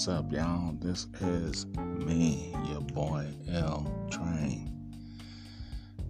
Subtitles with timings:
[0.00, 0.72] What's up, y'all?
[0.80, 4.72] This is me, your boy L Train,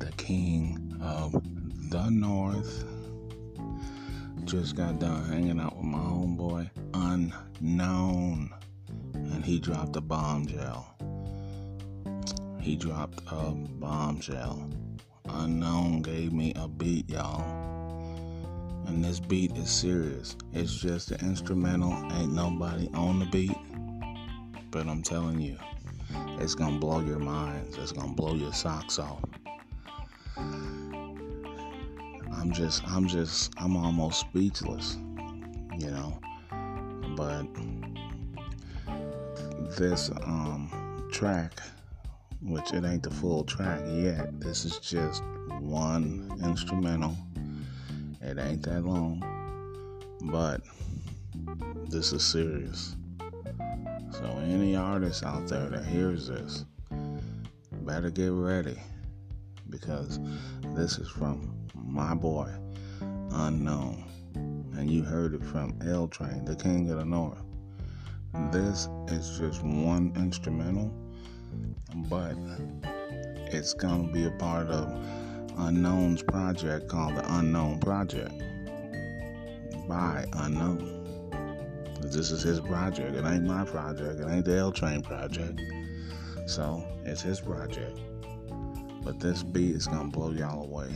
[0.00, 1.30] the king of
[1.92, 2.82] the North.
[4.44, 8.52] Just got done hanging out with my homeboy Unknown,
[9.14, 10.96] and he dropped a bombshell.
[12.60, 14.68] He dropped a bombshell.
[15.28, 17.66] Unknown gave me a beat, y'all
[18.88, 20.36] and this beat is serious.
[20.52, 23.56] It's just an instrumental, ain't nobody on the beat.
[24.76, 25.56] But I'm telling you,
[26.38, 29.24] it's gonna blow your minds, it's gonna blow your socks off.
[30.36, 31.32] I'm
[32.52, 34.98] just, I'm just, I'm almost speechless,
[35.78, 36.20] you know.
[37.16, 37.46] But
[39.78, 41.58] this um, track,
[42.42, 45.22] which it ain't the full track yet, this is just
[45.58, 47.16] one instrumental
[48.20, 49.24] it ain't that long,
[50.20, 50.60] but
[51.88, 52.94] this is serious.
[54.10, 56.64] So, any artist out there that hears this,
[57.82, 58.78] better get ready
[59.70, 60.18] because
[60.74, 62.50] this is from my boy,
[63.30, 64.04] Unknown.
[64.34, 67.42] And you heard it from L Train, the King of the North.
[68.52, 70.92] This is just one instrumental,
[72.08, 72.36] but
[73.52, 74.88] it's gonna be a part of
[75.58, 78.34] Unknown's project called The Unknown Project
[79.88, 80.95] by Unknown.
[82.00, 83.16] This is his project.
[83.16, 84.20] It ain't my project.
[84.20, 85.60] It ain't the L Train project.
[86.46, 87.98] So it's his project.
[89.02, 90.90] But this beat is gonna blow y'all away.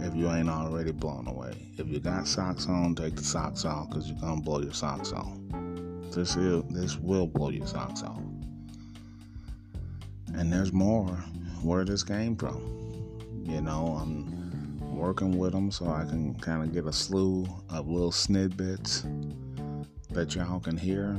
[0.00, 1.52] If you ain't already blown away.
[1.78, 5.12] If you got socks on, take the socks off because you're gonna blow your socks
[5.12, 5.36] off.
[6.10, 8.22] This will this will blow your socks off.
[10.34, 11.08] And there's more
[11.62, 12.60] where this came from.
[13.44, 17.88] You know, I'm working with them so I can kind of get a slew of
[17.88, 19.04] little snippets
[20.14, 21.16] that y'all can hear,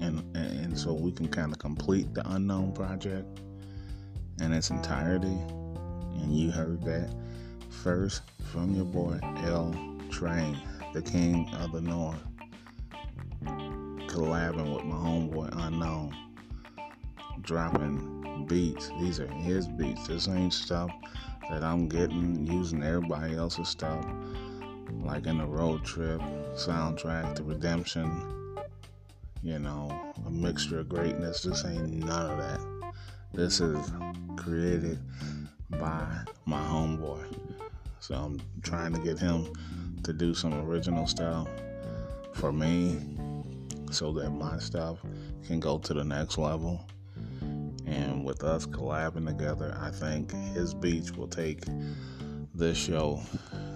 [0.00, 3.40] and and so we can kind of complete the unknown project
[4.40, 5.38] in its entirety.
[6.16, 7.14] And you heard that
[7.70, 9.74] first from your boy L
[10.10, 10.58] Train,
[10.92, 12.22] the King of the North,
[14.08, 16.14] collabing with my homeboy Unknown,
[17.42, 18.90] dropping beats.
[19.00, 20.08] These are his beats.
[20.08, 20.90] This ain't stuff
[21.50, 24.04] that I'm getting using everybody else's stuff.
[25.04, 26.20] Like in the road trip
[26.54, 28.10] soundtrack, the redemption,
[29.42, 31.42] you know, a mixture of greatness.
[31.42, 32.60] This ain't none of that.
[33.32, 33.92] This is
[34.36, 34.98] created
[35.70, 37.22] by my homeboy.
[38.00, 39.52] So I'm trying to get him
[40.02, 41.48] to do some original stuff
[42.32, 42.98] for me
[43.90, 44.98] so that my stuff
[45.46, 46.84] can go to the next level
[47.86, 51.64] and with us collabing together, I think his beach will take
[52.54, 53.20] this show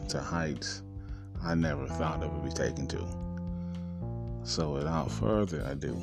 [0.08, 0.82] to heights
[1.42, 3.06] I never thought it would be taken to.
[4.44, 5.96] So, without further ado,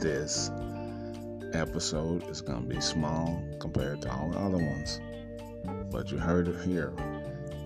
[0.00, 0.50] this
[1.52, 5.00] episode is going to be small compared to all the other ones.
[5.90, 6.92] But you heard it here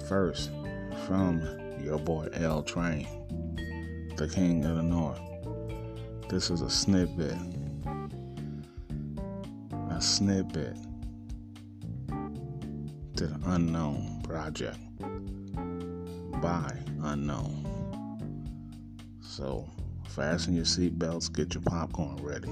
[0.08, 0.50] first
[1.06, 1.42] from
[1.80, 3.06] your boy L Train,
[4.16, 5.20] the King of the North.
[6.28, 7.36] This is a snippet
[9.90, 10.76] A snippet
[13.16, 14.78] to the Unknown Project
[16.42, 17.64] by Unknown.
[19.22, 19.70] So,
[20.08, 22.50] fasten your seatbelts, get your popcorn ready.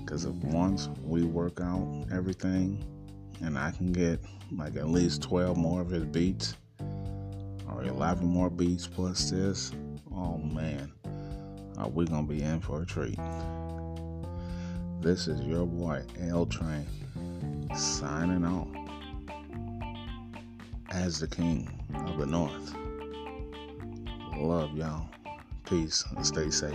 [0.00, 2.84] Because if once we work out everything
[3.40, 4.20] and I can get
[4.52, 6.54] like at least 12 more of his beats
[7.72, 9.72] or 11 more beats plus this,
[10.14, 10.92] oh man,
[11.78, 13.18] are we going to be in for a treat?
[15.00, 16.86] This is your boy L Train
[17.74, 18.87] signing off
[20.98, 21.70] as the king
[22.06, 22.74] of the north.
[24.36, 25.08] Love y'all.
[25.64, 26.74] Peace and stay safe.